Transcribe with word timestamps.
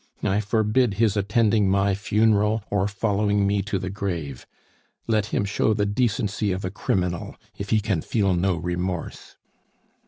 I 0.23 0.39
forbid 0.39 0.95
his 0.95 1.15
attending 1.15 1.69
my 1.69 1.93
funeral 1.93 2.63
or 2.71 2.87
following 2.87 3.45
me 3.45 3.61
to 3.61 3.77
the 3.77 3.91
grave. 3.91 4.47
Let 5.05 5.27
him 5.27 5.45
show 5.45 5.75
the 5.75 5.85
decency 5.85 6.51
of 6.51 6.65
a 6.65 6.71
criminal 6.71 7.35
if 7.59 7.69
he 7.69 7.79
can 7.81 8.01
feel 8.01 8.33
no 8.33 8.55
remorse." 8.55 9.35